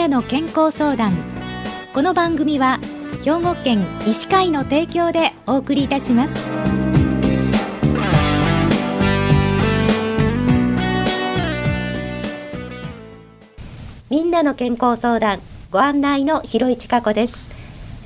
[0.00, 1.12] なの健康相談。
[1.92, 2.78] この番組は
[3.22, 6.48] 兵庫県医師会の提供でお送りいたします。
[14.08, 15.38] みんなの健康相談
[15.70, 17.50] ご案内の広市加子です。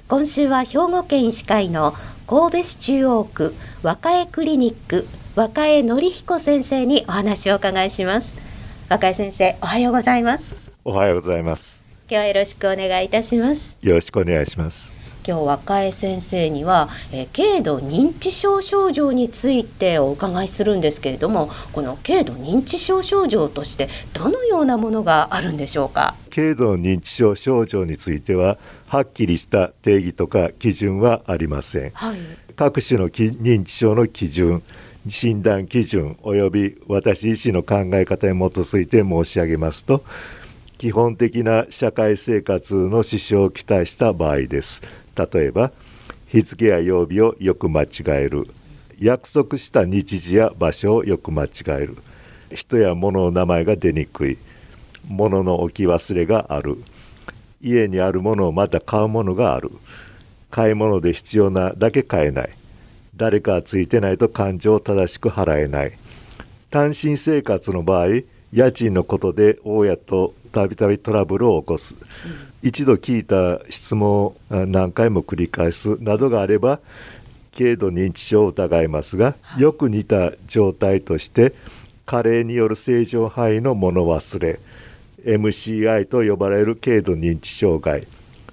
[0.08, 1.94] 今週は兵庫県医師会の
[2.26, 8.34] 神戸市中央区若江クリニック若江則彦先生にお話をお伺いします。
[8.90, 10.72] 若江先生おはようございます。
[10.84, 11.83] おはようございます。
[12.06, 13.78] 今日はよろしくお願いいたします。
[13.80, 14.92] よろしくお願いします。
[15.26, 26.14] 今日若江先生には、えー、軽度認知症症状についてお伺いするんですけれどもこの軽度認知症症状としてどのようなものがあるんでしょうか？
[26.28, 32.18] 軽度認知症症状についてははっきりした定義とか基準はありません、はい、
[32.54, 34.62] 各種の認知症の基準
[35.08, 40.04] 診断基準及び私自身の考え方に基づいて申し上げますと
[40.78, 44.82] 基本的な社会生活の支障を期待した場合です。
[45.16, 45.70] 例えば
[46.26, 48.48] 日付や曜日をよく間違える。
[48.98, 51.96] 約束した日時や場所をよく間違える。
[52.52, 54.38] 人や物の名前が出にくい。
[55.06, 56.76] 物の置き忘れがある。
[57.62, 59.70] 家にあるものをまた買うものがある。
[60.50, 62.50] 買い物で必要なだけ買えない。
[63.16, 65.92] 誰かついてないと感情を正しく払えない。
[66.70, 68.22] 単身生活の場合
[68.52, 71.96] 家賃のことで大家とたびたびトラブルを起こす、
[72.62, 76.78] 一度聞いた質問を何回も繰り返すなどがあれば
[77.56, 81.52] 軽度認知症を疑いますが、よく似た状態として
[82.06, 84.60] 加齢による正常範囲の物忘れ
[85.24, 88.06] MCI と呼ばれる軽度認知障害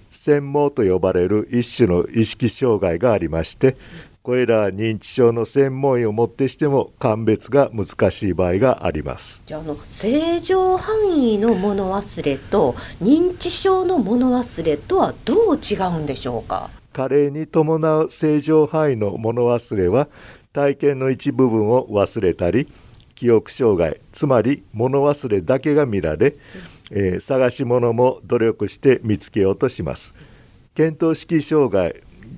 [0.09, 3.75] 専門と呼ばれる一種の意識障害がありまして
[4.23, 9.41] これら認知症の専門医をもってしても鑑別が難しい場合があります。
[9.47, 16.69] じゃあの正常範囲の物忘れと認知症の物忘れとはどう違うんでしょうか？
[16.93, 20.07] 加齢に伴う正常範囲の物忘れは
[20.53, 22.67] 体験の一部分を忘れたり
[23.15, 26.35] 記憶障害つまり物忘れだけが見られ、うん、
[26.91, 30.13] えー、探し物も努力して見つけようとします。
[30.75, 31.95] 見当識障害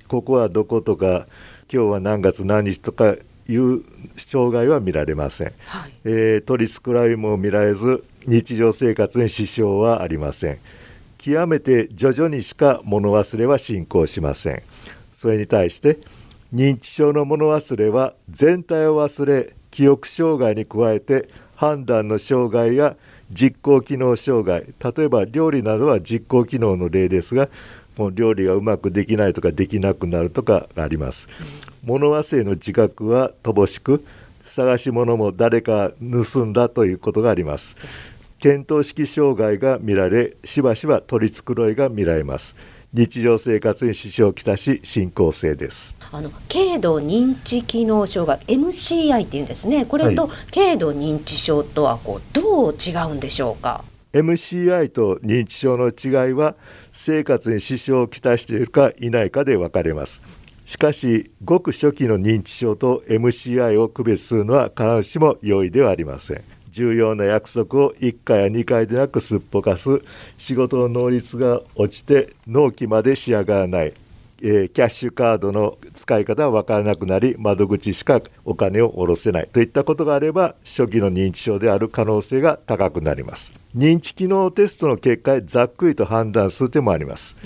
[0.08, 1.28] ここはどことか
[1.74, 3.16] 今日は何月何日とか
[3.50, 3.84] いう
[4.16, 10.60] 障害は見られません、はい、えー、取り繕いも見られず日常生活に支障はありません。
[11.18, 14.62] 極めて徐々にしか物忘れは進行しません。
[15.16, 15.98] それに対して
[16.54, 22.96] 認知症の物忘れは全体を忘れ記憶障害に加えて判断の障害や
[23.32, 24.62] 実行機能障害
[24.94, 27.50] 例えば料理などは実行機能の例ですが
[27.98, 31.30] もう料理がうまくできないとかできなくなるとかあります。
[31.84, 34.06] 物忘れの自覚は乏しく
[34.46, 37.78] 探し物も誰か盗んだということがあります。
[38.40, 42.56] 見当識障害が見られしばしば取り繕いが見られます。
[42.94, 53.84] 日常生活に支障をきたし進行性ですあの軽度認知機能障害 MCI っていうんですねこれと軽度認知症とはこうどう違うんでしょうか、
[54.14, 56.56] MCI と認知症の違いは
[56.92, 60.22] 生活に支障をきたしているかいないかで分かれます。
[60.66, 66.44] しかしごく初期の認知症と MCI を区別するのは必ずしも容易ではありません。
[66.70, 70.04] 重要な約束を1回や2回でなくすっぽかす
[70.38, 73.94] 仕事の能率が落ちて納期まで仕上がらない。
[74.46, 83.56] えー、キャッシュカードの使い方は分からなくなり窓口しかお金を下ろせないといったことがあれば初期の認知症である可能性が高くなります。
[83.74, 87.38] 認知機能テストの結果ざっくりと判断する手もあります。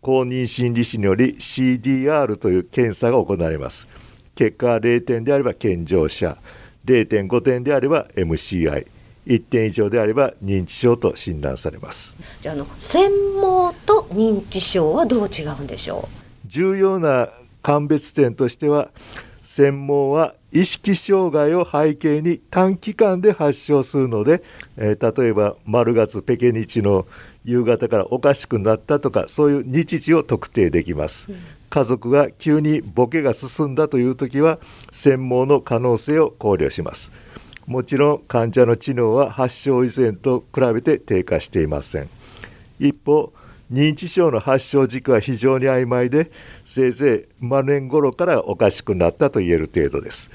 [0.00, 3.88] 公認心理師により CDR という検査が行われます。
[4.36, 6.36] 結果は0点であれば健常者
[6.84, 8.86] 0.5点であれば MCI
[9.26, 12.16] 1点以上であれば認知症と診断されます。
[12.40, 13.10] じゃあの専
[13.40, 16.25] 門と認知症はどう違うんでしょう？
[16.46, 17.28] 重要な
[17.62, 18.90] 鑑別点としては
[19.42, 24.42] 専門は意識障害を背景に短期間で発症するので、
[24.76, 27.06] えー、例えば丸月ペケ日の
[27.44, 31.30] 夕方からおかしくなったとかそういう日時を特定できます、
[31.70, 34.58] 家族が急にボケが進んだという時は
[34.90, 37.12] 専門の可能性を考慮します。
[37.66, 42.08] もちろん患者の知能は発症以前と比べて低下していません。
[42.78, 43.32] 一方
[43.72, 46.30] 認知症の発症時期は非常に曖昧で
[46.64, 50.30] せいぜい真年頃からおかしくなったと言える程度です。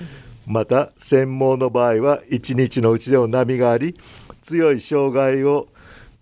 [0.45, 3.97] また専門の場合は1日のうちでも波があり
[4.41, 5.67] 強い障害を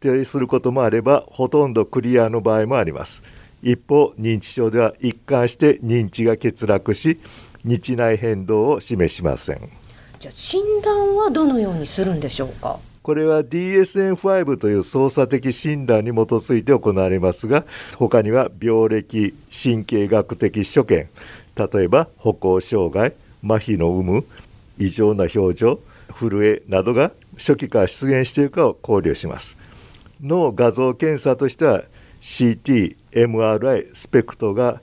[0.03, 3.23] 提することもあればほとんどクリアの場合もあります。
[3.63, 7.19] 一方認知症では一貫して認知が欠落し
[7.65, 9.69] 日内変動を示しません。
[10.19, 12.77] じゃあ診断はどのようにするんでしょうか？
[13.09, 17.65] これは DSM-5 という操作的診断に基づいて行われますが
[17.97, 21.07] 他には病歴神経学的所見
[21.55, 23.13] 例えば歩行障害
[23.43, 24.27] 麻痺の有無
[24.77, 25.79] 異常な表情
[26.13, 29.57] 震えなどが初期から出現しているかを考慮します。
[30.21, 31.85] 脳画像検査としては
[32.21, 34.81] CT、MRI、スペクトが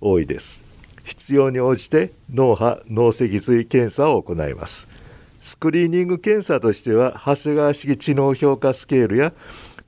[0.00, 0.62] 多いです。
[1.04, 4.95] 必要に応じて脳波脳脊髄検査を行います。
[5.40, 9.32] スクリーニング検査としては長谷川式知能評価スケールや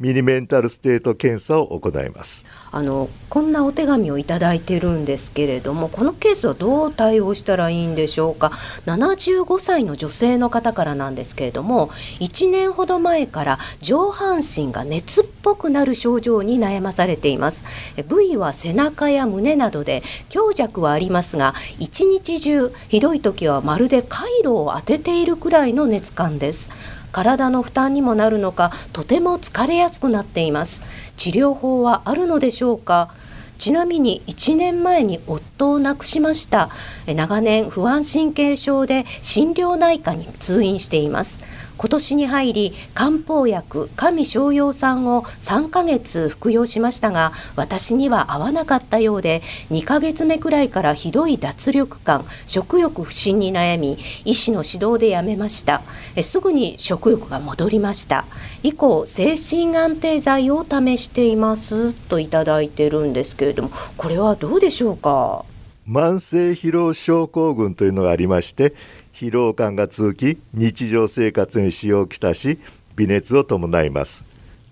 [0.00, 2.46] ミニメンタルステート検査を行います。
[2.70, 8.52] あのこんなお手紙をいただいてるんですけれどもこのケースはどう対応したらいいんでしょうか
[8.86, 11.88] ？75歳の女性の方からなんですけれども
[12.20, 17.64] 1年ほど前から上半身が熱っぽくなる症状に悩まされています。
[18.06, 26.70] 部位は背中や胸などで強弱はありますが一日中ひどい時はまるで回路を当てているくらいの熱感です。
[27.12, 30.82] 体の負担にもなるのかとても疲れやすくなっています。
[31.16, 33.10] 治療法はあるのでしょうか？
[33.58, 36.70] ちなみに1年前に夫を亡くしました。
[37.06, 41.40] 長年不安神経症で心療内科に通院しています。
[41.78, 55.82] 今年に入り漢方薬神商用酸を3ヶ月服用しましたが私には合わなかったようで2ヶ月目くらいからひどい脱力感食欲不振に悩み医師の指導でやめました。
[56.16, 58.24] えすぐに食欲が戻りました。
[58.64, 65.44] 以降精神安定剤を試していますといただいてるんですけれどもこれはどうでしょうか？
[65.88, 68.74] 慢性疲労症候群というのがありまして
[69.18, 72.60] 疲労感が続き日常生活に支障をきたし
[72.94, 74.22] 微熱を伴います。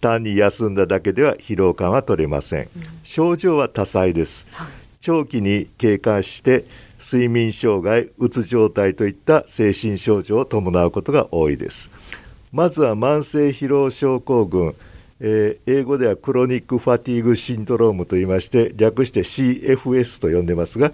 [0.00, 2.68] 単に休んだだけでは疲労感は取れません、うん、
[3.02, 4.68] 症状は多彩です、はい、
[5.00, 6.64] 長期に経過して
[7.00, 11.90] 睡眠障害うつ状態といった精神症状を伴うことが多いです。
[12.52, 14.76] まずは慢性疲労症候群。
[15.18, 20.92] えー、英語ではクロニックファティーグシンドロームといいまして略して CFS と呼んでますが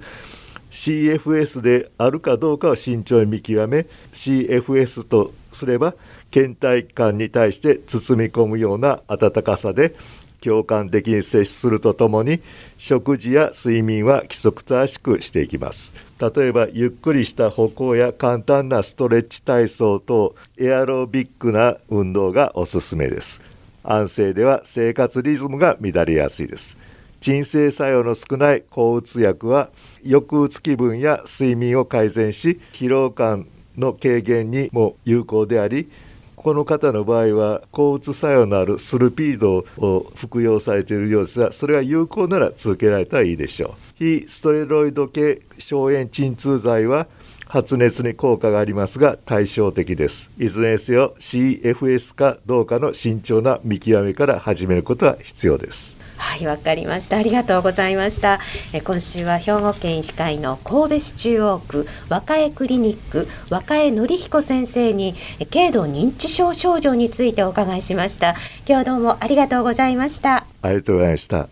[0.72, 5.94] CFS であるかどうかを慎重に見極め CFS とすれば
[6.32, 9.94] 倦怠感に対して包み込むような温かさで
[10.40, 12.42] 共感的に接するとともに
[12.76, 15.92] 食事や睡眠は規則正しくしていきます。
[16.18, 23.40] 例えばゆっくりした歩行や簡単なストレッチ体操等エアロビックな運動がおすすめです。
[23.84, 26.76] 安静では生活リズムが乱れやすいです。
[27.22, 29.70] 鎮静作用の少ない抗うつ薬は
[30.02, 33.46] 抑うつ気分や睡眠を改善し疲労感
[33.78, 35.88] の軽減にも有効であり
[36.34, 43.70] この方の場合は抗うつ作用のあるスルピードを服用されているようですがそれが有効なら続けられたらいいでしょう。
[43.96, 47.06] 非ステロイド系消炎鎮痛剤は
[47.52, 50.30] 発熱に効果がありますが対照的です。
[50.38, 56.00] いずれにせよ CFS かどうかの慎重な見極めから始めることは必要です。
[56.16, 57.18] はいわかりました。
[57.18, 58.40] ありがとうございました。
[58.72, 65.14] え今週は兵庫県医師会の神戸市中央区若江クリニック若江則彦先生に
[65.52, 68.30] 軽度認知症症状についてお伺いしました。
[68.30, 70.46] 今日はどうもありがとうございました。
[70.62, 71.48] ありがとうございました。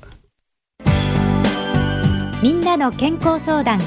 [2.43, 3.81] みんなの健康相談。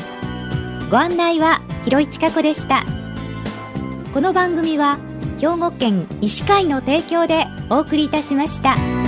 [0.92, 2.84] ご案内は広市加子でした
[4.14, 5.00] この番組は
[5.40, 9.03] 兵庫県医師会の提供でお送りいたしました。